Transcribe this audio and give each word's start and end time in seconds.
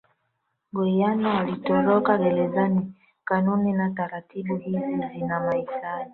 Goiano 0.73 1.37
alitoroka 1.39 2.17
gerezaniKanuni 2.17 3.73
na 3.73 3.89
taratibu 3.91 4.55
hizi 4.57 4.97
zina 5.13 5.39
mahitaji 5.39 6.09